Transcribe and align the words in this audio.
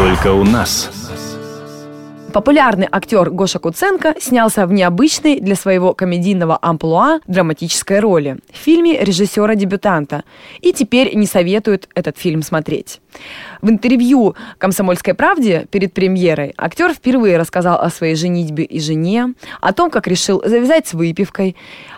Только 0.00 0.32
у 0.32 0.44
нас. 0.44 0.99
Популярный 2.32 2.86
актер 2.90 3.30
Гоша 3.30 3.58
Куценко 3.58 4.14
снялся 4.20 4.66
в 4.66 4.72
необычной 4.72 5.40
для 5.40 5.56
своего 5.56 5.94
комедийного 5.94 6.58
амплуа 6.62 7.20
драматической 7.26 7.98
роли 7.98 8.38
в 8.52 8.56
фильме 8.56 9.02
режиссера-дебютанта 9.02 10.22
и 10.60 10.72
теперь 10.72 11.14
не 11.16 11.26
советует 11.26 11.88
этот 11.94 12.18
фильм 12.18 12.42
смотреть. 12.42 13.00
В 13.62 13.68
интервью 13.68 14.36
«Комсомольской 14.58 15.14
правде» 15.14 15.66
перед 15.70 15.92
премьерой 15.92 16.54
актер 16.56 16.92
впервые 16.92 17.36
рассказал 17.36 17.80
о 17.80 17.90
своей 17.90 18.14
женитьбе 18.14 18.62
и 18.62 18.78
жене, 18.78 19.34
о 19.60 19.72
том, 19.72 19.90
как 19.90 20.06
решил 20.06 20.40
завязать 20.44 20.86
с 20.86 20.94
выпивкой, 20.94 21.56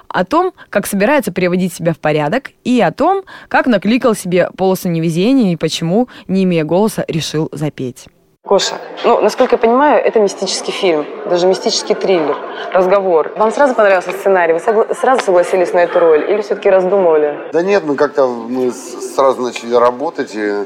о 0.09 0.25
том, 0.25 0.53
как 0.71 0.87
собирается 0.87 1.33
приводить 1.33 1.75
себя 1.75 1.93
в 1.93 1.99
порядок 1.99 2.53
и 2.65 2.81
о 2.81 2.91
том, 2.91 3.25
как 3.49 3.67
накликал 3.67 4.15
себе 4.15 4.49
полосу 4.57 4.89
невезения 4.89 5.53
и 5.53 5.57
почему, 5.57 6.09
не 6.27 6.45
имея 6.45 6.65
голоса, 6.65 7.05
решил 7.07 7.51
запеть. 7.53 8.07
Гоша, 8.45 8.81
ну, 9.05 9.21
насколько 9.21 9.55
я 9.55 9.59
понимаю, 9.59 10.05
это 10.05 10.19
мистический 10.19 10.73
фильм, 10.73 11.07
даже 11.31 11.47
мистический 11.47 11.95
триллер, 11.95 12.37
разговор. 12.73 13.33
Вам 13.37 13.53
сразу 13.53 13.73
понравился 13.77 14.11
сценарий? 14.11 14.53
Вы 14.55 14.59
согла- 14.59 14.93
сразу 14.97 15.23
согласились 15.23 15.73
на 15.73 15.79
эту 15.79 16.01
роль 16.01 16.29
или 16.29 16.43
все-таки 16.43 16.69
раздумывали? 16.69 17.51
Да 17.53 17.63
нет, 17.63 17.85
мы 17.85 17.95
как-то 17.95 18.27
мы 18.27 18.73
сразу 18.73 19.41
начали 19.43 19.73
работать, 19.77 20.35
и 20.35 20.41
э, 20.41 20.65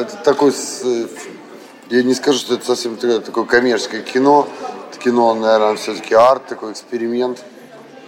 это 0.00 0.16
такой, 0.24 0.50
э, 0.50 1.06
я 1.90 2.02
не 2.02 2.12
скажу, 2.12 2.40
что 2.40 2.54
это 2.54 2.66
совсем 2.66 2.96
такое 2.96 3.44
коммерческое 3.44 4.00
кино, 4.02 4.48
Это 4.90 4.98
кино, 4.98 5.32
наверное, 5.34 5.76
все-таки 5.76 6.12
арт, 6.16 6.46
такой 6.46 6.72
эксперимент, 6.72 7.38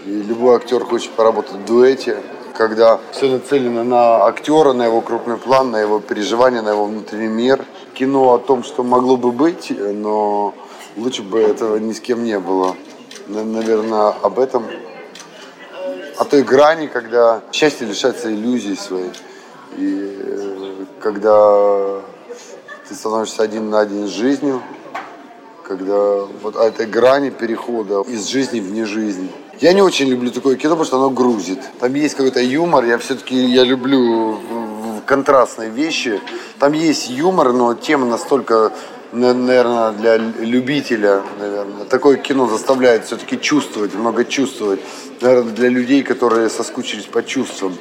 и 0.05 0.11
любой 0.11 0.57
актер 0.57 0.85
хочет 0.85 1.13
поработать 1.13 1.53
в 1.53 1.65
дуэте, 1.67 2.17
когда 2.59 2.99
все 3.13 3.29
нацелено 3.29 3.85
на 3.85 4.25
актера, 4.27 4.73
на 4.73 4.87
его 4.87 5.03
крупный 5.03 5.37
план, 5.37 5.71
на 5.71 5.77
его 5.77 6.01
переживания, 6.01 6.63
на 6.63 6.71
его 6.71 6.87
внутренний 6.87 7.29
мир. 7.29 7.65
Кино 7.97 8.35
о 8.35 8.39
том, 8.39 8.63
что 8.63 8.83
могло 8.83 9.17
бы 9.17 9.33
быть, 9.33 9.73
но 9.75 10.53
лучше 10.99 11.23
бы 11.23 11.41
этого 11.41 11.79
ни 11.79 11.95
с 11.95 12.01
кем 12.01 12.25
не 12.25 12.39
было. 12.39 12.77
На- 13.27 13.43
Наверное, 13.43 14.09
об 14.11 14.39
этом 14.39 14.67
о 16.19 16.25
той 16.27 16.43
грани, 16.43 16.89
когда 16.89 17.41
счастье 17.53 17.87
лишается 17.87 18.31
иллюзий 18.31 18.77
своей. 18.77 19.13
И 19.79 20.15
э, 20.23 20.85
когда 21.01 22.03
ты 22.87 22.95
становишься 22.95 23.43
один 23.43 23.71
на 23.71 23.81
один 23.81 24.07
с 24.07 24.11
жизнью, 24.11 24.61
когда 25.67 26.27
вот 26.43 26.55
о 26.57 26.65
этой 26.65 26.85
грани 26.85 27.31
перехода 27.31 28.03
из 28.03 28.27
жизни 28.27 28.61
в 28.61 28.73
нежизнь. 28.73 29.31
Я 29.59 29.73
не 29.73 29.81
очень 29.81 30.07
люблю 30.09 30.31
такое 30.31 30.57
кино, 30.57 30.73
потому 30.75 30.85
что 30.85 30.97
оно 30.99 31.09
грузит. 31.09 31.61
Там 31.81 31.95
есть 31.95 32.15
какой-то 32.15 32.41
юмор, 32.41 32.85
я 32.85 32.99
все-таки 32.99 33.35
я 33.37 33.65
люблю 33.65 34.39
контрастные 35.07 35.71
вещи. 35.71 36.21
Там 36.59 36.73
есть 36.73 37.09
юмор, 37.09 37.53
но 37.53 37.75
тема 37.75 38.07
настолько, 38.07 38.73
на- 39.13 39.33
наверное, 39.33 39.93
для 39.93 40.17
любителя, 40.17 41.23
наверное. 41.39 41.85
Такое 41.87 42.17
кино 42.17 42.47
заставляет 42.49 43.07
все-таки 43.07 43.41
чувствовать, 43.41 43.95
много 43.95 44.25
чувствовать. 44.25 44.81
Наверное, 45.21 45.53
для 45.53 45.69
людей, 45.69 46.03
которые 46.03 46.51
соскучились 46.51 47.07
по 47.07 47.23
чувствам. 47.23 47.77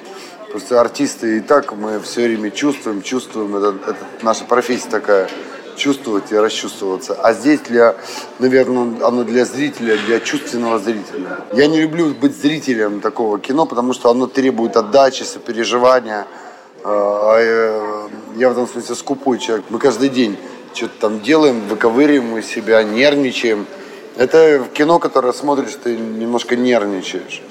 Просто 0.51 0.79
артисты 0.79 1.37
и 1.37 1.39
так 1.41 1.75
мы 1.75 1.99
все 1.99 2.25
время 2.25 2.49
чувствуем, 2.51 3.01
чувствуем. 3.01 3.57
Это, 3.57 3.75
это 3.85 3.97
наша 4.21 4.45
профессия 4.45 4.89
такая 4.89 5.27
чувствовать 5.75 6.31
и 6.31 6.35
расчувствоваться. 6.37 7.15
А 7.15 7.33
здесь 7.33 7.59
для, 7.59 7.95
наверное, 8.39 9.05
оно 9.05 9.25
для 9.25 9.43
зрителя, 9.43 9.97
для 10.07 10.21
чувственного 10.21 10.79
зрителя. 10.79 11.39
Я 11.53 11.67
не 11.67 11.81
люблю 11.81 12.13
быть 12.13 12.39
зрителем 12.39 13.01
такого 13.01 13.39
кино, 13.39 13.65
потому 13.65 13.91
что 13.91 14.09
оно 14.09 14.27
требует 14.27 14.77
отдачи, 14.77 15.23
сопереживания. 15.23 16.25
А, 16.87 17.39
э, 17.39 18.09
Я 18.35 18.49
в 18.49 18.51
этом 18.51 18.67
смысле 18.67 18.93
скупой 18.95 19.39
человек. 19.39 19.65
Мы 19.69 19.79
каждый 19.79 20.09
день 20.09 20.37
что-то 20.73 20.93
там 20.99 21.21
делаем, 21.21 21.67
выковыриваем 21.67 22.37
из 22.37 22.45
себя, 22.45 22.83
нервничаем. 22.83 23.65
Это 24.17 24.67
кино, 24.71 24.99
которое 24.99 25.33
смотришь, 25.33 25.77
ты 25.83 25.97
немножко 25.97 26.55
нервничаешь. 26.55 27.41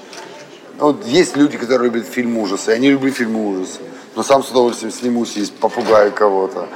Ну, 0.78 0.86
Вот 0.86 1.04
есть 1.06 1.36
люди, 1.36 1.58
которые 1.58 1.90
любят 1.90 2.06
фильм 2.06 2.38
ужасы. 2.38 2.70
Я 2.70 2.78
не 2.78 2.90
люблю 2.90 3.10
фильмы 3.10 3.48
ужасы. 3.48 3.80
Но 4.14 4.22
сам 4.22 4.44
с 4.44 4.50
удовольствием 4.50 4.92
снимусь, 4.92 5.36
есть 5.36 5.54
попугаю 5.54 6.12
кого-то. 6.12 6.68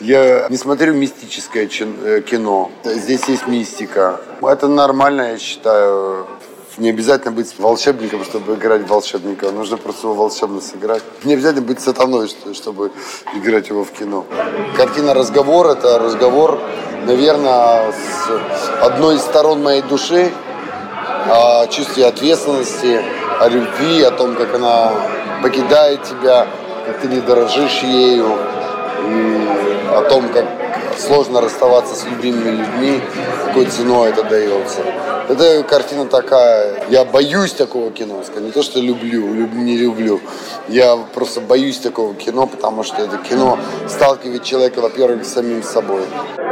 Я 0.00 0.46
не 0.50 0.56
смотрю 0.56 0.94
мистическое 0.94 1.68
э, 1.68 2.20
кино. 2.20 2.70
Здесь 2.84 3.24
есть 3.24 3.48
мистика. 3.48 4.20
Это 4.40 4.68
нормально, 4.68 5.32
я 5.32 5.38
считаю. 5.38 6.26
Не 6.76 6.90
обязательно 6.90 7.30
быть 7.30 7.54
волшебником, 7.58 8.24
чтобы 8.24 8.54
играть 8.54 8.88
волшебника. 8.88 9.52
Нужно 9.52 9.76
просто 9.76 10.08
его 10.08 10.14
волшебно 10.14 10.60
сыграть. 10.60 11.02
Не 11.22 11.34
обязательно 11.34 11.64
быть 11.64 11.80
сатаной, 11.80 12.26
что- 12.26 12.52
чтобы 12.52 12.90
играть 13.34 13.68
его 13.68 13.84
в 13.84 13.92
кино. 13.92 14.24
Картина 14.76 15.14
«Разговор»— 15.14 15.66
это 15.68 16.00
разговор, 16.00 16.58
наверное, 17.06 17.92
с 17.92 18.82
одной 18.82 19.16
из 19.16 19.20
сторон 19.20 19.62
моей 19.62 19.82
души, 19.82 20.32
о 21.28 21.66
чувстве 21.68 22.06
ответственности, 22.06 23.02
о 23.38 23.48
любви, 23.48 24.02
о 24.02 24.10
том, 24.10 24.34
как 24.34 24.54
она 24.54 24.92
покидает 25.42 26.02
тебя, 26.02 26.48
как 26.86 26.98
ты 26.98 27.06
не 27.06 27.20
дорожишь 27.20 27.82
ею, 27.82 28.36
и 29.08 29.48
о 29.94 30.02
том, 30.08 30.28
как 30.28 30.44
сложно 30.98 31.40
расставаться 31.40 31.94
с 31.94 32.04
любимыми 32.04 32.50
людьми, 32.50 33.00
какой 33.46 33.66
ценой 33.66 34.10
это 34.10 34.22
дается. 34.24 34.80
Это 35.28 35.62
картина 35.62 36.04
такая, 36.06 36.74
я 36.90 37.04
боюсь 37.04 37.52
такого 37.52 37.90
кино, 37.90 38.16
не 38.40 38.50
то, 38.50 38.62
что 38.62 38.78
люблю, 38.80 39.32
люб- 39.32 39.54
не 39.54 39.76
люблю, 39.78 40.20
я 40.68 40.96
просто 41.14 41.40
боюсь 41.40 41.78
такого 41.78 42.14
кино, 42.14 42.46
потому 42.46 42.82
что 42.82 43.02
это 43.02 43.16
кино 43.18 43.58
сталкивает 43.88 44.42
человека, 44.44 44.80
во-первых, 44.80 45.24
с 45.24 45.32
самим 45.32 45.62
собой. 45.62 46.02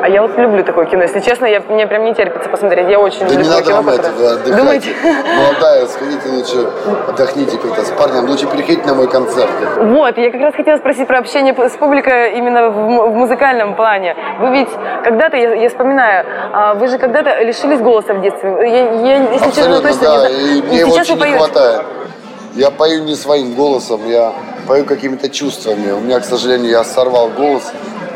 А 0.05 0.09
я 0.09 0.23
вот 0.23 0.37
люблю 0.37 0.65
такое 0.65 0.87
кино. 0.87 1.03
Если 1.03 1.21
честно, 1.21 1.45
я, 1.47 1.61
мне 1.61 1.87
прям 1.87 2.05
не 2.05 2.13
терпится 2.15 2.49
посмотреть. 2.49 2.89
Я 2.89 2.99
очень 2.99 3.21
Да 3.21 3.27
люблю 3.27 3.43
не 3.45 3.49
надо 3.51 3.63
кино, 3.63 3.77
вам 3.77 3.85
которое- 3.85 4.09
этого 4.09 4.33
отдыхать. 4.33 4.59
Думаете? 4.59 4.89
Молодая, 5.37 5.87
сходите 5.87 6.29
лучше, 6.29 6.71
отдохните 7.09 7.57
как-то 7.59 7.85
с 7.85 7.91
парнем. 7.91 8.25
Лучше 8.29 8.49
приходите 8.49 8.85
на 8.87 8.95
мой 8.95 9.09
концерт. 9.09 9.51
Вот, 9.77 10.19
я 10.19 10.31
как 10.33 10.41
раз 10.41 10.55
хотела 10.57 10.79
спросить 10.79 11.07
про 11.07 11.19
общение 11.19 11.55
с 11.55 11.77
публикой 11.77 12.37
именно 12.37 12.71
в, 12.71 13.11
в 13.11 13.15
музыкальном 13.15 13.77
плане. 13.77 14.17
Вы 14.41 14.51
ведь 14.51 14.69
когда-то, 15.05 15.37
я, 15.37 15.55
я 15.55 15.69
вспоминаю, 15.69 16.25
а, 16.53 16.75
вы 16.75 16.89
же 16.89 16.99
когда-то 16.99 17.43
лишились 17.43 17.81
голоса 17.81 18.15
в 18.15 18.21
детстве. 18.21 18.51
Я, 18.51 18.93
я, 18.93 19.33
если 19.33 19.47
честно, 19.47 19.77
Абсолютно, 19.77 19.89
точно 19.89 20.03
да. 20.03 20.29
не 20.29 20.35
знаю. 20.35 20.57
И 20.59 20.63
мне 20.63 20.79
его 20.79 20.91
сейчас 20.93 21.11
очень 21.11 21.19
вы 21.19 21.29
не 21.29 21.37
поете. 21.37 21.39
хватает. 21.39 21.87
Я 22.55 22.71
пою 22.71 23.05
не 23.05 23.15
своим 23.15 23.55
голосом, 23.55 24.09
я 24.09 24.33
пою 24.67 24.85
какими-то 24.85 25.29
чувствами. 25.29 25.91
У 25.93 26.01
меня, 26.01 26.21
к 26.21 26.25
сожалению, 26.25 26.71
я 26.71 26.85
сорвал 26.85 27.29
голос 27.29 27.73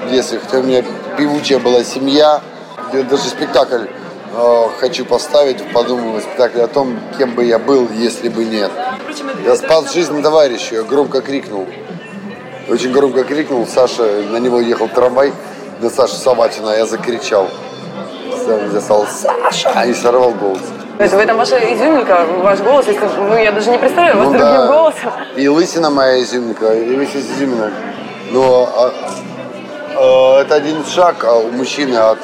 в 0.06 0.10
детстве, 0.10 0.38
хотя 0.38 0.58
у 0.58 0.62
меня 0.62 0.82
певучая 1.16 1.58
была 1.58 1.82
семья. 1.84 2.40
Я 2.92 3.02
даже 3.02 3.24
спектакль 3.24 3.86
э, 4.34 4.64
хочу 4.78 5.04
поставить, 5.04 5.62
подумываю 5.72 6.20
спектакль 6.20 6.60
о 6.60 6.66
том, 6.68 6.98
кем 7.18 7.34
бы 7.34 7.44
я 7.44 7.58
был, 7.58 7.88
если 7.94 8.28
бы 8.28 8.44
нет. 8.44 8.70
Я 9.44 9.56
спас 9.56 9.92
жизнь 9.94 10.22
товарищу, 10.22 10.74
я 10.76 10.82
громко 10.82 11.20
крикнул. 11.20 11.66
Очень 12.68 12.92
громко 12.92 13.24
крикнул, 13.24 13.66
Саша, 13.66 14.02
на 14.30 14.38
него 14.38 14.60
ехал 14.60 14.88
трамвай, 14.88 15.32
на 15.80 15.90
Сашу 15.90 16.14
Саватина, 16.14 16.70
я 16.70 16.86
закричал. 16.86 17.48
Я 18.72 18.80
стал 18.80 19.06
Саша 19.06 19.82
и 19.82 19.94
сорвал 19.94 20.30
голос. 20.32 20.60
То 20.98 21.02
есть 21.02 21.14
в 21.14 21.18
этом 21.18 21.36
ваша 21.36 21.58
изюминка, 21.58 22.24
ваш 22.38 22.60
голос, 22.60 22.86
если, 22.86 23.06
ну 23.18 23.36
я 23.36 23.52
даже 23.52 23.70
не 23.70 23.76
представляю 23.78 24.16
вас 24.16 24.26
Ну 24.28 24.32
другим 24.32 24.46
да. 24.46 24.66
голосом. 24.68 25.12
И 25.36 25.46
лысина 25.48 25.90
моя 25.90 26.22
изюминка, 26.22 26.74
и 26.74 26.96
весь 26.96 27.14
изюминок. 27.14 27.72
Но 28.30 28.68
а, 28.74 28.92
а, 29.96 30.40
это 30.40 30.54
один 30.54 30.84
шаг 30.86 31.22
а 31.24 31.34
у 31.36 31.50
мужчины 31.50 31.96
от, 31.96 32.18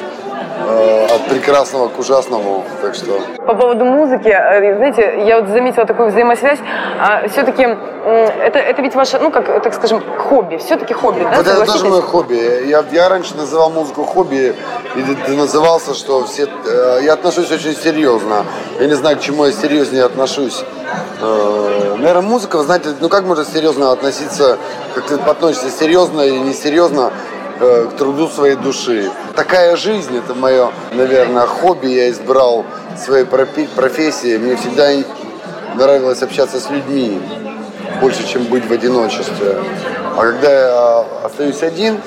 а, 0.65 1.07
от 1.15 1.25
прекрасного 1.29 1.87
к 1.87 1.99
ужасному. 1.99 2.63
Так 2.81 2.95
что 2.95 3.19
По 3.45 3.53
поводу 3.55 3.85
музыки, 3.85 4.29
э, 4.29 4.75
знаете, 4.75 5.23
я 5.25 5.39
вот 5.39 5.49
заметила 5.49 5.85
такую 5.85 6.09
взаимосвязь. 6.09 6.59
все-таки 7.29 7.63
это, 7.63 8.59
это 8.59 8.81
ведь 8.81 8.95
ваше, 8.95 9.19
ну 9.19 9.31
как, 9.31 9.63
так 9.63 9.73
скажем, 9.73 10.03
хобби. 10.17 10.57
Все-таки 10.57 10.93
хобби, 10.93 11.23
да? 11.23 11.37
вот 11.37 11.47
это 11.47 11.65
тоже 11.65 11.85
мое 11.87 12.01
хобби. 12.01 12.67
Я, 12.67 12.83
я 12.91 13.09
раньше 13.09 13.35
называл 13.35 13.69
музыку 13.69 14.03
хобби 14.03 14.55
и 14.95 15.31
назывался, 15.31 15.93
что 15.93 16.25
все. 16.25 16.47
э, 16.65 16.99
я 17.03 17.13
отношусь 17.13 17.51
очень 17.51 17.75
серьезно. 17.75 18.45
Я 18.79 18.87
не 18.87 18.93
знаю, 18.93 19.17
к 19.17 19.21
чему 19.21 19.45
я 19.45 19.51
серьезнее 19.51 20.03
отношусь. 20.03 20.63
Э, 21.21 21.95
наверное, 21.97 22.21
музыка, 22.21 22.57
вы 22.57 22.63
знаете, 22.63 22.89
ну 22.99 23.09
как 23.09 23.23
можно 23.23 23.45
серьезно 23.45 23.91
относиться, 23.91 24.57
как 24.93 25.05
ты 25.05 25.15
относишься 25.15 25.69
серьезно 25.69 26.21
или 26.21 26.37
несерьезно 26.37 27.11
э, 27.11 27.32
к 27.59 27.91
труду 27.97 28.27
своей 28.27 28.55
души. 28.55 29.09
Такая 29.35 29.75
жизнь, 29.75 30.17
это 30.17 30.33
мое, 30.33 30.71
наверное, 30.93 31.45
хобби. 31.45 31.87
Я 31.87 32.09
избрал 32.09 32.65
своей 32.97 33.25
профессии. 33.25 34.37
Мне 34.37 34.55
всегда 34.55 34.91
нравилось 35.75 36.21
общаться 36.21 36.59
с 36.59 36.69
людьми 36.69 37.21
больше, 38.01 38.27
чем 38.27 38.43
быть 38.45 38.65
в 38.65 38.71
одиночестве. 38.71 39.57
А 40.15 40.21
когда 40.21 40.51
я 40.51 41.05
остаюсь 41.23 41.61
один, 41.63 41.99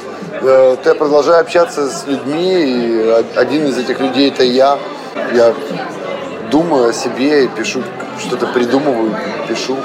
э, 0.42 0.76
то 0.82 0.88
я 0.90 0.94
продолжаю 0.94 1.40
общаться 1.40 1.88
с 1.88 2.06
людьми, 2.06 2.64
и 2.64 3.24
один 3.36 3.66
из 3.66 3.78
этих 3.78 4.00
людей 4.00 4.30
это 4.30 4.44
я. 4.44 4.78
Я 5.32 5.54
думаю 6.50 6.90
о 6.90 6.92
себе 6.92 7.44
и 7.44 7.48
пишу, 7.48 7.82
что-то 8.18 8.46
придумываю, 8.46 9.14
пишу. 9.48 9.76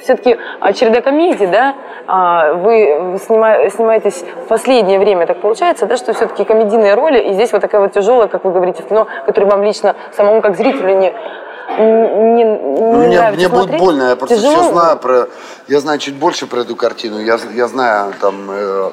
все-таки 0.00 0.36
а, 0.60 0.72
череда 0.72 1.00
комедий, 1.00 1.46
да, 1.46 1.70
а, 1.70 1.74
вы 2.08 3.18
снима, 3.18 3.68
снимаетесь 3.70 4.24
в 4.44 4.48
последнее 4.48 4.98
время, 4.98 5.26
так 5.26 5.40
получается, 5.40 5.86
да, 5.86 5.96
что 5.96 6.14
все-таки 6.14 6.44
комедийные 6.44 6.94
роли, 6.94 7.18
и 7.18 7.34
здесь 7.34 7.52
вот 7.52 7.60
такая 7.60 7.82
вот 7.82 7.92
тяжелая, 7.92 8.28
как 8.28 8.44
вы 8.44 8.52
говорите, 8.52 8.82
в 8.82 8.88
кино, 8.88 9.06
которая 9.26 9.50
вам 9.50 9.62
лично, 9.62 9.94
самому 10.16 10.40
как 10.40 10.56
зрителю 10.56 10.98
не 10.98 11.12
не, 11.76 12.44
не 12.44 12.44
мне, 12.44 13.30
мне 13.30 13.48
будет 13.48 13.76
больно, 13.78 14.10
я 14.10 14.16
просто 14.16 14.36
Тяжело? 14.36 14.54
все 14.54 14.72
знаю 14.72 14.98
про, 14.98 15.28
я 15.68 15.80
знаю 15.80 15.98
чуть 15.98 16.14
больше 16.14 16.46
про 16.46 16.60
эту 16.60 16.74
картину, 16.76 17.20
я, 17.20 17.38
я 17.54 17.68
знаю 17.68 18.14
там, 18.20 18.50
э, 18.50 18.90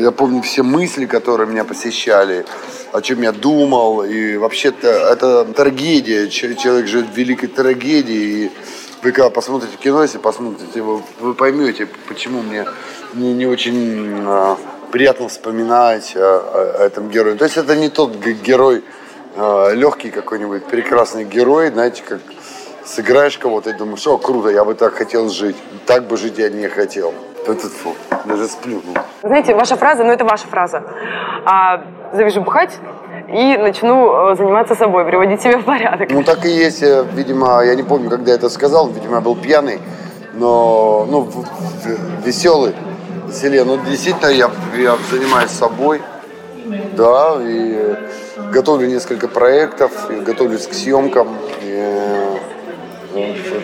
я 0.00 0.10
помню 0.10 0.42
все 0.42 0.62
мысли, 0.62 1.06
которые 1.06 1.48
меня 1.48 1.64
посещали, 1.64 2.44
о 2.92 3.00
чем 3.00 3.22
я 3.22 3.30
думал, 3.30 4.02
и 4.02 4.36
вообще-то 4.36 4.88
это 4.88 5.44
трагедия, 5.44 6.28
человек 6.28 6.88
живет 6.88 7.06
в 7.06 7.16
великой 7.16 7.46
трагедии, 7.46 8.44
и 8.46 8.50
вы 9.02 9.12
когда 9.12 9.30
посмотрите 9.30 9.76
кино, 9.76 10.02
если 10.02 10.18
посмотрите, 10.18 10.82
вы, 10.82 11.02
вы 11.20 11.34
поймете, 11.34 11.86
почему 12.08 12.42
мне 12.42 12.66
не, 13.14 13.32
не 13.32 13.46
очень 13.46 14.22
э, 14.26 14.56
приятно 14.92 15.28
вспоминать 15.28 16.14
о, 16.16 16.78
о 16.78 16.84
этом 16.84 17.08
герое. 17.08 17.36
То 17.36 17.44
есть 17.44 17.56
это 17.56 17.76
не 17.76 17.88
тот 17.88 18.16
герой, 18.16 18.84
э, 19.36 19.74
легкий 19.74 20.10
какой-нибудь 20.10 20.66
прекрасный 20.66 21.24
герой, 21.24 21.70
знаете, 21.70 22.02
как 22.06 22.20
сыграешь 22.84 23.38
кого-то 23.38 23.70
и 23.70 23.72
думаешь, 23.72 24.06
о, 24.06 24.18
круто, 24.18 24.48
я 24.48 24.64
бы 24.64 24.74
так 24.74 24.94
хотел 24.94 25.28
жить. 25.28 25.56
Так 25.86 26.06
бы 26.06 26.16
жить 26.16 26.38
я 26.38 26.50
не 26.50 26.68
хотел. 26.68 27.14
Этот 27.46 27.72
фу, 27.72 27.94
даже 28.26 28.48
сплюнул. 28.48 28.94
Знаете, 29.22 29.54
ваша 29.54 29.76
фраза, 29.76 30.04
ну 30.04 30.12
это 30.12 30.24
ваша 30.24 30.46
фраза. 30.46 30.82
А, 31.46 31.84
завяжу 32.12 32.42
бухать 32.42 32.78
и 33.32 33.56
начну 33.56 34.32
э, 34.32 34.36
заниматься 34.36 34.74
собой, 34.74 35.04
приводить 35.04 35.40
себя 35.40 35.58
в 35.58 35.64
порядок. 35.64 36.10
Ну 36.10 36.22
так 36.22 36.44
и 36.44 36.50
есть, 36.50 36.82
э, 36.82 37.04
видимо, 37.14 37.62
я 37.64 37.74
не 37.74 37.82
помню, 37.82 38.10
когда 38.10 38.32
я 38.32 38.36
это 38.36 38.48
сказал, 38.48 38.88
видимо, 38.88 39.16
я 39.16 39.20
был 39.20 39.36
пьяный, 39.36 39.78
но, 40.34 41.06
ну, 41.08 41.28
веселый, 42.24 42.74
веселее. 43.28 43.64
Но 43.64 43.76
действительно, 43.76 44.28
я, 44.28 44.50
я 44.76 44.96
занимаюсь 45.10 45.50
собой, 45.50 46.02
да, 46.96 47.36
и 47.40 47.96
готовлю 48.52 48.88
несколько 48.88 49.28
проектов, 49.28 49.92
готовлюсь 50.24 50.66
к 50.66 50.74
съемкам, 50.74 51.28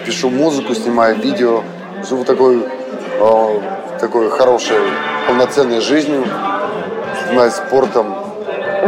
пишу 0.05 0.31
музыку, 0.31 0.75
снимаю 0.75 1.17
видео, 1.17 1.63
живу 2.09 2.25
такой, 2.25 2.63
э, 3.21 3.61
такой 4.01 4.31
хорошей, 4.31 4.79
полноценной 5.27 5.81
жизнью, 5.81 6.25
занимаюсь 7.27 7.55
спортом. 7.55 8.26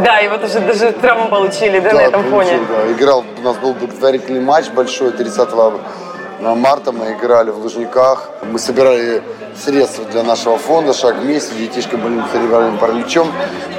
Да, 0.05 0.21
и 0.21 0.29
вот 0.29 0.45
уже 0.45 0.61
даже 0.61 0.93
травму 0.93 1.29
получили, 1.29 1.81
да, 1.81 1.91
да 1.91 1.97
на 1.97 2.01
этом 2.03 2.31
получил, 2.31 2.59
фоне. 2.59 2.61
Да. 2.69 2.93
Играл, 2.93 3.25
у 3.39 3.43
нас 3.43 3.57
был 3.57 3.75
благотворительный 3.75 4.41
матч 4.41 4.69
большой 4.71 5.13
30 5.13 5.49
марта, 6.41 6.93
мы 6.93 7.13
играли 7.13 7.51
в 7.51 7.59
Лужниках. 7.59 8.29
Мы 8.43 8.59
собирали 8.59 9.23
средства 9.57 10.05
для 10.05 10.23
нашего 10.23 10.57
фонда 10.57 10.93
«Шаг 10.93 11.17
вместе», 11.17 11.55
детишка 11.55 11.97
больным 11.97 12.25
церебральным 12.31 12.79
параличом, 12.79 13.33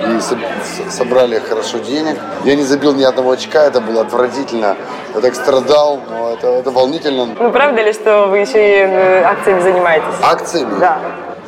и 0.04 0.90
собрали 0.90 1.40
хорошо 1.40 1.78
денег. 1.78 2.18
Я 2.44 2.56
не 2.56 2.64
забил 2.64 2.94
ни 2.94 3.04
одного 3.04 3.32
очка, 3.32 3.64
это 3.64 3.80
было 3.80 4.02
отвратительно. 4.02 4.76
Я 5.16 5.22
так 5.22 5.36
страдал, 5.36 6.02
но 6.10 6.34
это, 6.34 6.48
это 6.48 6.72
волнительно. 6.72 7.28
Ну, 7.40 7.52
правда 7.52 7.82
ли, 7.82 7.94
что 7.94 8.28
вы 8.28 8.40
еще 8.40 8.60
и 8.60 8.82
э, 8.82 9.24
акциями 9.24 9.62
занимаетесь? 9.62 10.06
Акциями? 10.22 10.80
Да. 10.80 11.00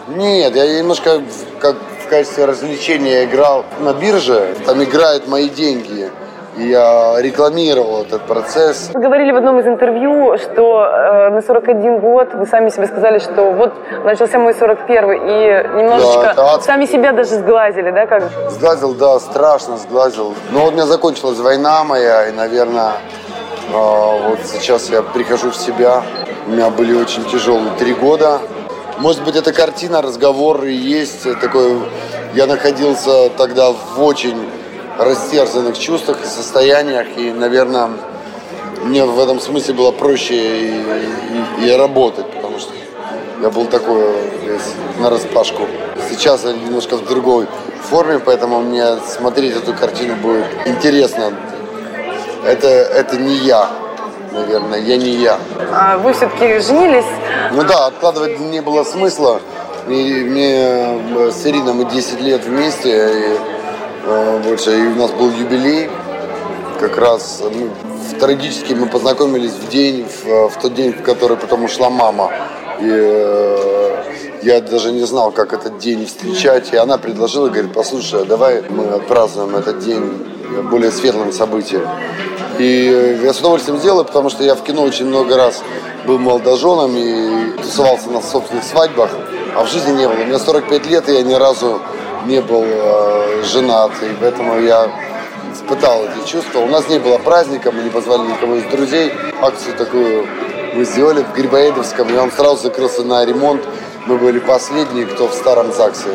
Нет, 0.07 0.55
я 0.55 0.79
немножко 0.79 1.21
как 1.59 1.75
качестве 2.11 2.43
развлечения 2.45 3.23
играл 3.23 3.63
на 3.79 3.93
бирже. 3.93 4.53
Там 4.65 4.83
играют 4.83 5.27
мои 5.27 5.47
деньги 5.49 6.09
я 6.57 7.15
рекламировал 7.19 8.01
этот 8.01 8.23
процесс. 8.23 8.91
Вы 8.93 8.99
говорили 8.99 9.31
в 9.31 9.37
одном 9.37 9.59
из 9.59 9.67
интервью, 9.67 10.37
что 10.37 10.83
э, 10.83 11.29
на 11.29 11.41
41 11.41 11.99
год 11.99 12.33
вы 12.33 12.45
сами 12.45 12.69
себе 12.69 12.87
сказали, 12.87 13.19
что 13.19 13.51
вот 13.53 13.73
начался 14.03 14.37
мой 14.37 14.53
41 14.53 15.11
и 15.13 15.77
немножечко 15.77 16.33
да, 16.35 16.59
сами 16.59 16.85
себя 16.85 17.13
даже 17.13 17.39
сглазили, 17.39 17.91
да? 17.91 18.05
Как? 18.05 18.23
Сглазил, 18.49 18.93
да, 18.93 19.19
страшно 19.19 19.77
сглазил. 19.77 20.33
Но 20.51 20.59
вот 20.61 20.73
у 20.73 20.73
меня 20.73 20.85
закончилась 20.85 21.39
война 21.39 21.85
моя, 21.85 22.27
и, 22.27 22.33
наверное, 22.33 22.91
э, 23.69 23.73
вот 23.73 24.39
сейчас 24.45 24.89
я 24.89 25.01
прихожу 25.01 25.51
в 25.51 25.55
себя. 25.55 26.03
У 26.47 26.51
меня 26.51 26.69
были 26.69 26.93
очень 26.93 27.23
тяжелые 27.23 27.71
три 27.79 27.93
года. 27.93 28.39
Может 28.97 29.23
быть, 29.23 29.35
эта 29.35 29.51
картина, 29.53 30.01
разговор 30.01 30.63
и 30.65 30.73
есть 30.73 31.23
такой... 31.39 31.79
Я 32.33 32.47
находился 32.47 33.29
тогда 33.29 33.71
в 33.71 34.01
очень 34.01 34.37
растерзанных 34.97 35.77
чувствах 35.77 36.23
и 36.23 36.27
состояниях. 36.27 37.07
И, 37.17 37.31
наверное, 37.31 37.89
мне 38.83 39.03
в 39.05 39.19
этом 39.19 39.39
смысле 39.39 39.73
было 39.73 39.91
проще 39.91 40.35
и, 40.35 40.83
и, 41.59 41.67
и 41.67 41.71
работать, 41.71 42.25
потому 42.31 42.59
что 42.59 42.73
я 43.41 43.49
был 43.49 43.65
такой 43.65 44.15
на 44.99 45.09
распашку. 45.09 45.63
Сейчас 46.09 46.43
я 46.43 46.53
немножко 46.53 46.95
в 46.95 47.05
другой 47.05 47.47
форме, 47.89 48.19
поэтому 48.19 48.61
мне 48.61 48.97
смотреть 48.97 49.55
эту 49.55 49.73
картину 49.73 50.15
будет 50.15 50.45
интересно. 50.65 51.33
Это, 52.45 52.67
это 52.67 53.17
не 53.17 53.35
я, 53.35 53.69
наверное, 54.31 54.79
я 54.79 54.97
не 54.97 55.11
я. 55.11 55.37
А 55.73 55.97
вы 55.97 56.13
все-таки 56.13 56.59
женились? 56.59 57.05
Ну 57.51 57.63
да, 57.63 57.87
откладывать 57.87 58.39
не 58.39 58.61
было 58.61 58.83
смысла. 58.83 59.41
И 59.87 60.23
мне 60.23 61.31
с 61.31 61.45
Ириной 61.45 61.73
мы 61.73 61.85
10 61.85 62.21
лет 62.21 62.45
вместе, 62.45 62.89
и 62.89 63.51
Э, 64.03 64.41
больше. 64.43 64.71
И 64.71 64.87
у 64.87 64.95
нас 64.95 65.11
был 65.11 65.29
юбилей, 65.31 65.89
как 66.79 66.97
раз 66.97 67.41
мы, 67.43 67.69
трагически 68.19 68.73
мы 68.73 68.87
познакомились 68.87 69.51
в 69.51 69.69
день, 69.69 70.05
в, 70.05 70.49
в 70.49 70.61
тот 70.61 70.73
день, 70.73 70.93
в 70.93 71.03
который 71.03 71.37
потом 71.37 71.65
ушла 71.65 71.89
мама. 71.89 72.31
И 72.79 72.87
э, 72.87 74.03
я 74.41 74.59
даже 74.61 74.91
не 74.91 75.05
знал, 75.05 75.31
как 75.31 75.53
этот 75.53 75.77
день 75.77 76.05
встречать. 76.05 76.73
И 76.73 76.77
она 76.77 76.97
предложила, 76.97 77.49
говорит, 77.49 77.73
послушай, 77.73 78.23
а 78.23 78.25
давай 78.25 78.63
мы 78.69 78.85
отпразднуем 78.85 79.55
этот 79.55 79.79
день 79.79 80.25
более 80.69 80.91
светлым 80.91 81.31
событием. 81.31 81.87
И 82.59 83.19
я 83.23 83.33
с 83.33 83.39
удовольствием 83.39 83.79
сделаю, 83.79 84.05
потому 84.05 84.29
что 84.29 84.43
я 84.43 84.55
в 84.55 84.63
кино 84.63 84.83
очень 84.83 85.05
много 85.05 85.37
раз 85.37 85.63
был 86.05 86.19
молодоженом 86.19 86.95
и 86.95 87.57
тусовался 87.61 88.09
на 88.09 88.21
собственных 88.21 88.63
свадьбах, 88.63 89.09
а 89.55 89.63
в 89.63 89.69
жизни 89.71 89.91
не 89.91 90.07
было. 90.07 90.17
Мне 90.17 90.37
45 90.37 90.85
лет, 90.87 91.09
и 91.09 91.13
я 91.13 91.23
ни 91.23 91.33
разу 91.33 91.81
не 92.25 92.41
был 92.41 92.63
э, 92.65 93.43
женат, 93.43 93.91
и 94.01 94.15
поэтому 94.19 94.59
я 94.59 94.89
испытал 95.53 96.03
эти 96.05 96.29
чувства. 96.29 96.59
У 96.59 96.67
нас 96.67 96.87
не 96.89 96.99
было 96.99 97.17
праздника, 97.17 97.71
мы 97.71 97.83
не 97.83 97.89
позвали 97.89 98.27
никого 98.27 98.55
из 98.55 98.63
друзей. 98.65 99.11
Акцию 99.41 99.75
такую 99.77 100.27
мы 100.75 100.85
сделали 100.85 101.23
в 101.23 101.33
Грибоедовском, 101.33 102.13
и 102.13 102.17
он 102.17 102.31
сразу 102.31 102.63
закрылся 102.63 103.03
на 103.03 103.25
ремонт. 103.25 103.61
Мы 104.05 104.17
были 104.17 104.39
последние, 104.39 105.05
кто 105.05 105.27
в 105.27 105.33
старом 105.33 105.73
ЗАГСе 105.73 106.09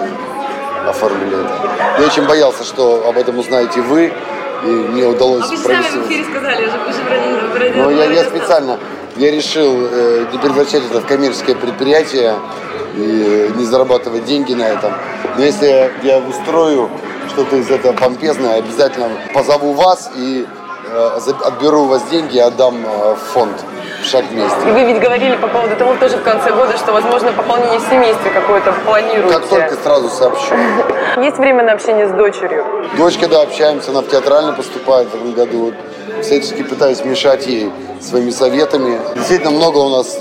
оформили 0.89 1.45
это. 1.45 2.01
Я 2.01 2.07
очень 2.07 2.27
боялся, 2.27 2.65
что 2.65 3.09
об 3.09 3.19
этом 3.19 3.39
узнаете 3.39 3.81
вы, 3.81 4.13
и 4.65 4.67
мне 4.67 5.05
удалось 5.05 5.45
а 5.45 5.55
вы 5.55 5.63
провести... 5.63 5.99
в 5.99 6.07
эфире 6.07 6.25
сказали, 6.25 6.63
я 6.63 6.71
же 6.71 6.79
уже 6.89 7.73
Но 7.77 7.91
я, 7.91 8.05
я 8.07 8.25
специально, 8.25 8.79
я 9.17 9.31
решил 9.31 9.89
э, 9.91 10.27
не 10.33 10.39
превращать 10.39 10.83
это 10.91 11.01
в 11.01 11.07
коммерческое 11.07 11.55
предприятие 11.55 12.37
и 12.95 13.51
не 13.57 13.65
зарабатывать 13.65 14.25
деньги 14.25 14.55
на 14.55 14.65
этом. 14.65 14.93
Но 15.37 15.45
если 15.45 15.93
я 16.03 16.19
устрою 16.19 16.91
что-то 17.29 17.57
из 17.57 17.71
этого 17.71 17.93
помпезное, 17.93 18.57
обязательно 18.57 19.11
позову 19.35 19.73
вас 19.73 20.11
и 20.17 20.47
э, 20.91 21.19
отберу 21.45 21.83
у 21.83 21.87
вас 21.87 22.03
деньги 22.11 22.37
и 22.37 22.41
отдам 22.41 22.85
э, 22.85 23.15
в 23.15 23.33
фонд 23.33 23.65
шаг 24.07 24.25
вместе. 24.31 24.57
И 24.69 24.73
вы 24.73 24.85
ведь 24.85 25.01
говорили 25.01 25.37
по 25.37 25.49
поводу 25.49 25.77
того 25.77 25.95
тоже 25.97 26.17
в 26.17 26.23
конце 26.23 26.53
года, 26.53 26.77
что, 26.77 26.93
возможно, 26.93 27.33
пополнение 27.33 27.81
семейства 27.81 28.31
какое-то 28.31 28.73
планируете. 28.85 29.35
Как 29.35 29.47
только 29.47 29.75
сразу 29.75 30.09
сообщу. 30.09 30.55
Есть 31.21 31.39
время 31.39 31.65
на 31.65 31.73
общение 31.73 32.09
с 32.09 32.13
дочерью? 32.13 32.65
Дочка, 32.97 33.29
да, 33.29 33.43
общаемся, 33.43 33.91
она 33.91 34.01
в 34.01 34.09
театрально 34.09 34.53
поступает 34.53 35.09
в 35.09 35.15
этом 35.15 35.33
году. 35.33 35.75
Всячески 36.23 36.63
пытаюсь 36.63 37.05
мешать 37.05 37.47
ей 37.47 37.71
своими 38.01 38.31
советами. 38.31 38.99
Действительно 39.15 39.51
много 39.51 39.79
у 39.79 39.91
нас 39.91 40.19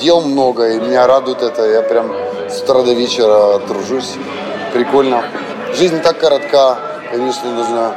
дел 0.00 0.22
много, 0.22 0.70
и 0.70 0.80
меня 0.80 1.06
радует 1.06 1.42
это. 1.42 1.64
Я 1.64 1.82
прям 1.82 2.12
с 2.48 2.62
утра 2.62 2.82
до 2.82 2.92
вечера 2.92 3.58
тружусь 3.60 4.14
прикольно. 4.72 5.24
Жизнь 5.74 6.00
так 6.00 6.18
коротка, 6.18 6.78
конечно, 7.10 7.50
нужно 7.50 7.94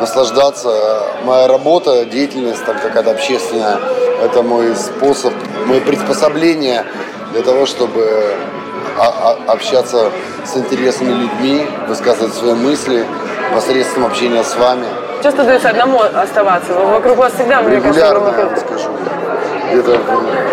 наслаждаться. 0.00 1.02
Моя 1.24 1.46
работа, 1.46 2.04
деятельность 2.04 2.64
там 2.64 2.76
какая-то 2.78 3.12
общественная, 3.12 3.78
это 4.22 4.42
мой 4.42 4.74
способ, 4.74 5.32
мое 5.66 5.80
приспособление 5.80 6.84
для 7.32 7.42
того, 7.42 7.66
чтобы 7.66 8.34
общаться 9.46 10.10
с 10.44 10.56
интересными 10.56 11.12
людьми, 11.12 11.66
высказывать 11.88 12.34
свои 12.34 12.54
мысли 12.54 13.06
посредством 13.54 14.06
общения 14.06 14.42
с 14.42 14.56
вами. 14.56 14.86
Часто 15.22 15.44
дается 15.44 15.68
одному 15.70 16.00
оставаться, 16.00 16.72
вокруг 16.74 17.18
вас 17.18 17.34
всегда, 17.34 17.60
мне 17.60 17.76
Регулярно, 17.76 18.32
кажется, 18.32 18.54
я 18.54 18.78
скажу. 18.78 18.90
Где-то, 19.70 20.00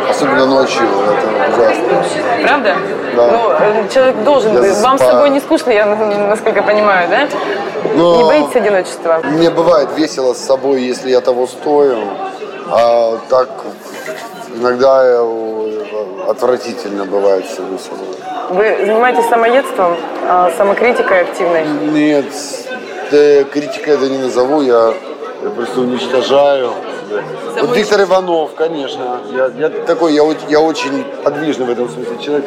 особенно 0.10 0.46
ночью, 0.46 0.84
это 0.84 1.54
ужасно. 1.54 2.04
Правда? 2.44 2.75
Да. 3.16 3.32
Ну, 3.32 3.51
э, 3.51 3.88
человек 3.92 4.24
должен 4.24 4.54
я 4.54 4.60
быть. 4.60 4.77
Вам 4.82 5.00
с 5.00 5.01
собой 5.01 5.30
не 5.30 5.39
скучно, 5.39 5.72
я 5.72 5.86
насколько 5.86 6.62
понимаю, 6.62 7.10
да? 7.10 7.27
Но 7.96 8.17
не 8.17 8.24
боитесь 8.24 8.55
одиночества? 8.55 9.22
Мне 9.24 9.50
бывает 9.50 9.89
весело 9.96 10.34
с 10.34 10.39
собой, 10.39 10.81
если 10.81 11.10
я 11.10 11.22
того 11.22 11.48
стою. 11.48 11.98
А 12.69 13.17
так 13.29 13.50
иногда 14.55 15.07
я 15.07 15.22
отвратительно 16.29 17.05
бывает 17.05 17.46
самому 17.50 17.79
собой. 17.79 18.15
Вы 18.50 18.86
занимаетесь 18.86 19.25
самоедством, 19.29 19.98
а, 20.27 20.51
самокритикой 20.57 21.22
активной? 21.22 21.65
Нет, 21.91 22.25
да, 23.12 23.43
критикой 23.46 23.96
это 23.96 24.10
не 24.10 24.17
назову, 24.17 24.62
я, 24.62 24.93
я 25.43 25.50
просто 25.50 25.81
уничтожаю. 25.81 26.72
Вот 27.62 27.75
Виктор 27.75 28.01
Иванов, 28.01 28.53
конечно. 28.55 29.22
Я, 29.34 29.48
я 29.57 29.69
такой, 29.69 30.13
я, 30.13 30.24
я 30.50 30.60
очень 30.60 31.03
подвижный 31.24 31.65
в 31.65 31.69
этом 31.69 31.89
смысле 31.89 32.17
человек. 32.24 32.46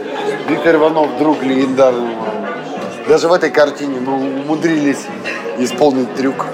Виктор 0.48 0.76
Иванов, 0.76 1.18
друг 1.18 1.42
легендарный. 1.42 2.14
Даже 3.08 3.28
в 3.28 3.32
этой 3.32 3.50
картине 3.50 4.00
мы 4.00 4.14
умудрились 4.14 5.06
исполнить 5.58 6.14
трюк. 6.14 6.46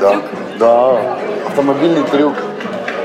Да, 0.00 0.16
да, 0.58 1.16
автомобильный 1.46 2.04
трюк. 2.04 2.34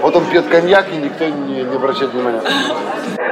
Вот 0.01 0.15
он 0.15 0.25
пьет 0.25 0.47
коньяк, 0.47 0.85
и 0.91 0.97
никто 0.97 1.25
не, 1.25 1.63
не 1.63 1.75
обращает 1.75 2.13
внимания. 2.13 2.41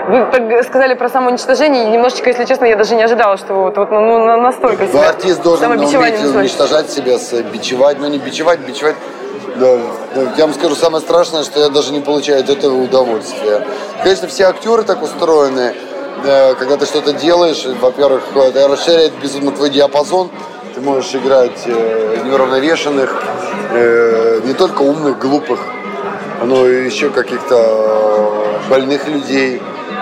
Вы 0.07 0.25
так 0.31 0.63
сказали 0.65 0.93
про 0.93 1.09
самоуничтожение, 1.09 1.85
и 1.85 1.91
немножечко, 1.91 2.29
если 2.29 2.45
честно, 2.45 2.65
я 2.65 2.75
даже 2.75 2.95
не 2.95 3.03
ожидала, 3.03 3.37
что 3.37 3.55
вот, 3.55 3.77
вот 3.77 3.89
ну, 3.91 4.41
настолько 4.41 4.87
себя... 4.87 5.09
артист 5.09 5.41
должен 5.41 5.71
уметь 5.71 5.93
уничтожать 5.95 6.89
себя, 6.91 7.17
бичевать, 7.51 7.99
но 7.99 8.07
не 8.07 8.19
бичевать, 8.19 8.59
бичевать 8.59 8.95
да, 9.55 9.79
я 10.37 10.45
вам 10.45 10.53
скажу, 10.53 10.75
самое 10.75 11.01
страшное, 11.01 11.43
что 11.43 11.59
я 11.61 11.69
даже 11.69 11.93
не 11.93 12.01
получаю 12.01 12.41
от 12.41 12.49
этого 12.49 12.75
удовольствия. 12.75 13.65
Конечно, 14.03 14.27
все 14.27 14.45
актеры 14.45 14.83
так 14.83 15.01
устроены, 15.01 15.73
когда 16.25 16.77
ты 16.77 16.85
что-то 16.85 17.13
делаешь, 17.13 17.65
во-первых, 17.79 18.23
это 18.35 18.67
расширяет 18.67 19.13
безумно 19.21 19.51
твой 19.51 19.69
диапазон, 19.69 20.29
ты 20.73 20.81
можешь 20.81 21.15
играть 21.15 21.63
э, 21.65 22.17
неуравновешенных, 22.25 23.23
э, 23.71 24.41
не 24.43 24.53
только 24.53 24.81
умных, 24.81 25.19
глупых, 25.19 25.59
но 26.43 26.67
еще 26.67 27.09
каких-то 27.09 27.55
э, 27.55 28.69
больных 28.69 29.07
людей, 29.07 29.61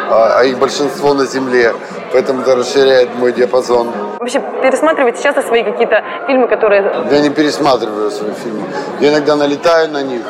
а, 0.09 0.39
а 0.39 0.43
их 0.43 0.57
большинство 0.57 1.13
на 1.13 1.25
земле. 1.25 1.73
Поэтому 2.11 2.41
это 2.41 2.55
расширяет 2.55 3.15
мой 3.15 3.33
диапазон. 3.33 3.89
Вообще 4.19 4.41
пересматриваете 4.61 5.21
часто 5.23 5.41
свои 5.41 5.63
какие-то 5.63 6.03
фильмы, 6.27 6.47
которые... 6.47 7.07
Я 7.11 7.19
не 7.21 7.29
пересматриваю 7.29 8.11
свои 8.11 8.31
фильмы. 8.33 8.63
Я 8.99 9.09
иногда 9.09 9.35
налетаю 9.35 9.89
на 9.91 10.03
них 10.03 10.21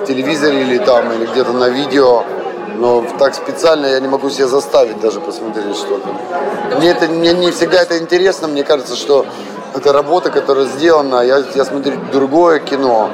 в 0.00 0.04
телевизоре 0.04 0.62
или 0.62 0.78
там, 0.78 1.12
или 1.12 1.26
где-то 1.26 1.52
на 1.52 1.68
видео. 1.68 2.24
Но 2.78 3.04
так 3.18 3.34
специально 3.34 3.86
я 3.86 3.98
не 3.98 4.06
могу 4.06 4.30
себя 4.30 4.46
заставить 4.46 5.00
даже 5.00 5.20
посмотреть 5.20 5.76
что-то. 5.76 6.08
Мне, 6.76 6.90
это, 6.90 7.08
мне 7.08 7.32
не 7.32 7.50
всегда 7.50 7.82
это 7.82 7.98
интересно. 7.98 8.46
Мне 8.46 8.62
кажется, 8.62 8.94
что 8.94 9.26
это 9.74 9.92
работа, 9.92 10.30
которая 10.30 10.66
сделана. 10.66 11.22
Я, 11.22 11.42
я 11.54 11.64
смотрю 11.64 11.94
другое 12.12 12.60
кино. 12.60 13.10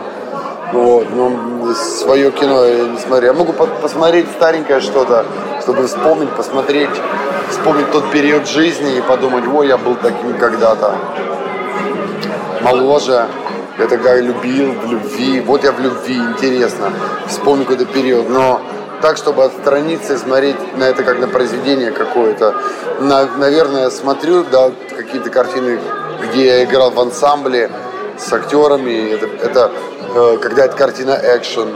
Вот, 0.72 1.08
но 1.10 1.74
свое 1.74 2.30
кино 2.30 2.64
я 2.64 2.88
не 2.88 2.98
смотрю. 2.98 3.28
Я 3.28 3.32
могу 3.32 3.54
посмотреть 3.54 4.26
старенькое 4.36 4.80
что-то, 4.80 5.24
чтобы 5.62 5.86
вспомнить, 5.86 6.30
посмотреть, 6.30 6.90
вспомнить 7.48 7.90
тот 7.90 8.10
период 8.10 8.46
жизни 8.46 8.98
и 8.98 9.00
подумать, 9.00 9.44
ой, 9.46 9.68
я 9.68 9.78
был 9.78 9.94
таким 9.94 10.36
когда-то. 10.36 10.94
Моложе. 12.60 13.28
Я 13.78 13.88
тогда 13.88 14.14
любил 14.16 14.72
в 14.72 14.92
любви. 14.92 15.40
Вот 15.40 15.64
я 15.64 15.72
в 15.72 15.80
любви, 15.80 16.16
интересно. 16.16 16.92
Вспомню 17.26 17.64
какой-то 17.64 17.86
период. 17.86 18.28
Но 18.28 18.60
так, 19.04 19.18
чтобы 19.18 19.44
отстраниться 19.44 20.14
и 20.14 20.16
смотреть 20.16 20.56
на 20.78 20.84
это 20.84 21.02
как 21.02 21.18
на 21.18 21.28
произведение 21.28 21.90
какое-то. 21.90 22.54
На, 23.00 23.26
наверное, 23.36 23.90
смотрю, 23.90 24.44
да, 24.50 24.72
какие-то 24.96 25.28
картины, 25.28 25.78
где 26.22 26.46
я 26.46 26.64
играл 26.64 26.90
в 26.90 26.98
ансамбле 26.98 27.70
с 28.16 28.32
актерами. 28.32 29.12
Это, 29.12 29.26
это 29.44 29.70
Э, 30.14 30.38
когда 30.40 30.66
это 30.66 30.76
картина 30.76 31.18
экшен. 31.22 31.68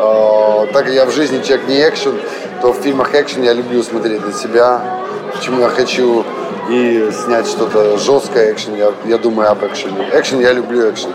Э, 0.00 0.66
так 0.72 0.84
как 0.84 0.92
я 0.92 1.06
в 1.06 1.12
жизни 1.12 1.42
человек 1.42 1.68
не 1.68 1.76
экшен, 1.88 2.20
то 2.60 2.72
в 2.72 2.76
фильмах 2.80 3.14
экшен 3.14 3.42
я 3.42 3.52
люблю 3.52 3.82
смотреть 3.82 4.26
на 4.26 4.32
себя. 4.32 4.80
Почему 5.32 5.60
я 5.60 5.68
хочу 5.68 6.24
и 6.68 7.10
снять 7.12 7.46
что-то 7.46 7.96
жесткое 7.98 8.52
экшен, 8.52 8.74
я, 8.74 8.92
я 9.04 9.18
думаю 9.18 9.50
об 9.50 9.64
экшене. 9.64 10.08
Экшен, 10.12 10.40
я 10.40 10.52
люблю 10.52 10.90
экшен. 10.90 11.10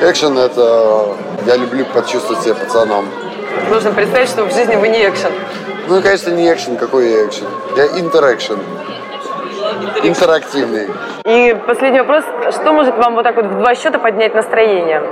Экшен 0.00 0.36
это 0.38 1.14
я 1.46 1.56
люблю 1.56 1.84
почувствовать 1.94 2.42
себя 2.42 2.54
пацаном. 2.54 3.06
Нужно 3.70 3.92
представить, 3.92 4.28
что 4.28 4.44
в 4.44 4.52
жизни 4.52 4.76
вы 4.76 4.88
не 4.88 5.08
экшен. 5.08 5.32
Ну, 5.88 6.00
конечно, 6.02 6.30
не 6.30 6.52
экшен. 6.52 6.76
Какой 6.76 7.10
я 7.10 7.26
экшен? 7.26 7.46
Я 7.76 7.86
интерэкшен. 8.00 8.58
Интерактивный. 10.02 10.88
И 11.24 11.56
последний 11.66 12.00
вопрос. 12.00 12.24
Что 12.50 12.72
может 12.72 12.96
вам 12.96 13.14
вот 13.14 13.24
так 13.24 13.36
вот 13.36 13.46
в 13.46 13.58
два 13.58 13.74
счета 13.74 13.98
поднять 13.98 14.34
настроение? 14.34 15.02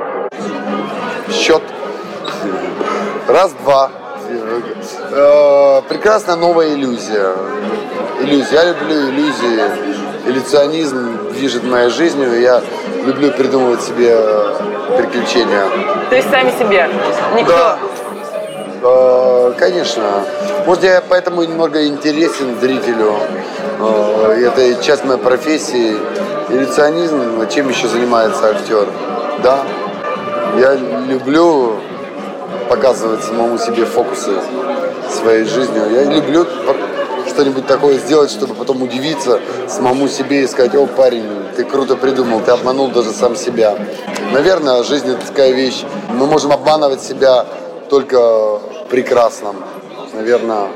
счет. 1.34 1.62
Раз, 3.28 3.52
два. 3.62 3.90
Э, 5.10 5.82
прекрасная 5.88 6.36
новая 6.36 6.74
иллюзия. 6.74 7.32
Иллюзия. 8.20 8.54
Я 8.54 8.64
люблю 8.72 9.10
иллюзии. 9.10 9.62
Иллюзионизм 10.26 11.32
движет 11.32 11.64
моей 11.64 11.90
жизнью. 11.90 12.40
Я 12.40 12.62
люблю 13.04 13.30
придумывать 13.32 13.82
себе 13.82 14.16
приключения. 14.96 15.64
То 16.08 16.16
есть 16.16 16.30
сами 16.30 16.50
себе? 16.58 16.88
Никто? 17.36 17.52
Да. 17.52 17.78
Конечно. 19.74 20.24
Может, 20.66 20.84
я 20.84 21.02
поэтому 21.08 21.42
немного 21.42 21.84
интересен 21.84 22.60
зрителю. 22.60 23.16
Э, 23.80 24.46
это 24.46 24.80
часть 24.80 25.04
моей 25.04 25.18
профессии. 25.18 25.96
Иллюзионизм, 26.48 27.48
чем 27.48 27.70
еще 27.70 27.88
занимается 27.88 28.50
актер? 28.50 28.86
Да, 29.42 29.64
я 30.60 30.76
люблю 30.76 31.80
показывать 32.68 33.24
самому 33.24 33.58
себе 33.58 33.84
фокусы 33.84 34.30
своей 35.10 35.44
жизнью. 35.44 35.90
Я 35.90 36.04
люблю 36.04 36.46
что-нибудь 37.26 37.66
такое 37.66 37.98
сделать, 37.98 38.30
чтобы 38.30 38.54
потом 38.54 38.80
удивиться 38.80 39.40
самому 39.66 40.06
себе 40.06 40.44
и 40.44 40.46
сказать, 40.46 40.76
о, 40.76 40.86
парень, 40.86 41.26
ты 41.56 41.64
круто 41.64 41.96
придумал, 41.96 42.42
ты 42.42 42.52
обманул 42.52 42.92
даже 42.92 43.10
сам 43.10 43.34
себя. 43.34 43.76
Наверное, 44.32 44.84
жизнь 44.84 45.10
это 45.10 45.26
такая 45.26 45.50
вещь. 45.50 45.82
Мы 46.10 46.28
можем 46.28 46.52
обманывать 46.52 47.02
себя 47.02 47.44
только 47.88 48.60
прекрасным. 48.90 49.56
Наверное, 50.12 50.68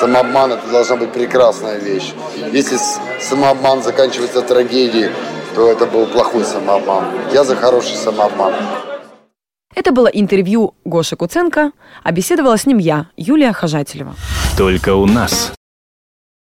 самообман 0.00 0.52
это 0.52 0.66
должна 0.70 0.96
быть 0.96 1.12
прекрасная 1.12 1.78
вещь. 1.78 2.12
Если 2.52 2.78
самообман 3.20 3.82
заканчивается 3.82 4.42
трагедией, 4.42 5.10
то 5.54 5.70
это 5.70 5.86
был 5.86 6.06
плохой 6.06 6.44
самообман. 6.44 7.04
Я 7.32 7.44
за 7.44 7.56
хороший 7.56 7.96
самообман. 7.96 8.54
Это 9.74 9.92
было 9.92 10.06
интервью 10.06 10.74
Гоши 10.84 11.16
Куценко, 11.16 11.72
а 12.02 12.12
беседовала 12.12 12.56
с 12.56 12.66
ним 12.66 12.78
я, 12.78 13.06
Юлия 13.16 13.52
Хожателева. 13.52 14.14
Только 14.56 14.94
у 14.94 15.06
нас. 15.06 15.52